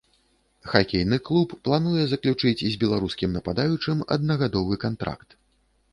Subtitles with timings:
[0.71, 5.29] Хакейны клуб плануе заключыць з беларускім нападаючым аднагадовы кантракт.